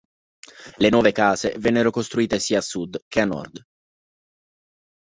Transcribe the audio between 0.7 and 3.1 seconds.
Le nuove case vennero costruite sia a sud